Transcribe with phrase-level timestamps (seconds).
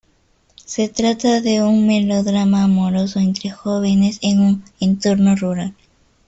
[0.65, 5.75] Se trata de un melodrama amoroso entre jóvenes en un entorno rural.